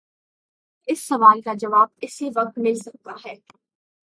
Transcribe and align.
اس 0.87 1.07
سوال 1.07 1.41
کا 1.41 1.53
جواب 1.53 1.87
اسی 2.01 2.29
وقت 2.35 2.57
مل 2.57 2.75
سکتا 2.75 3.11
ہے۔ 3.25 3.35